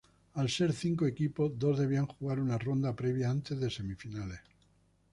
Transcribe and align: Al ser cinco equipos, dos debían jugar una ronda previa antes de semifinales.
Al 0.43 0.49
ser 0.49 0.73
cinco 0.73 1.05
equipos, 1.05 1.51
dos 1.59 1.77
debían 1.77 2.07
jugar 2.07 2.39
una 2.39 2.57
ronda 2.57 2.95
previa 2.95 3.29
antes 3.29 3.59
de 3.59 3.69
semifinales. 3.69 4.39